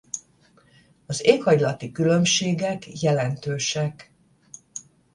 [1.05, 4.11] Az éghajlati különbségek jelentősek.